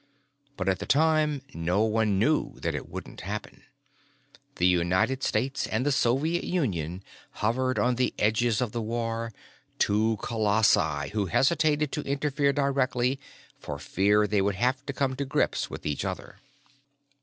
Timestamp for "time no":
0.87-1.83